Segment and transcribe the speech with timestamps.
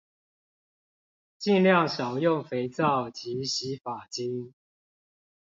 [1.39, 4.55] 儘量少用肥皂及洗髮精